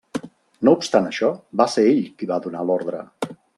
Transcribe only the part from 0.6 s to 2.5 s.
No obstant això, va ser ell qui va